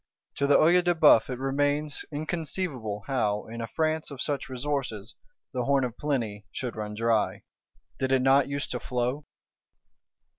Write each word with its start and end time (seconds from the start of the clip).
To 0.37 0.47
the 0.47 0.57
Œil 0.57 0.83
de 0.83 0.95
Bœuf 0.95 1.29
it 1.29 1.37
remains 1.37 2.03
inconceivable 2.11 3.03
how, 3.05 3.45
in 3.45 3.61
a 3.61 3.67
France 3.67 4.09
of 4.09 4.19
such 4.19 4.49
resources, 4.49 5.13
the 5.53 5.65
Horn 5.65 5.83
of 5.83 5.95
Plenty 5.95 6.47
should 6.51 6.75
run 6.75 6.95
dry: 6.95 7.43
did 7.99 8.11
it 8.11 8.23
not 8.23 8.47
use 8.47 8.65
to 8.69 8.79
flow? 8.79 9.27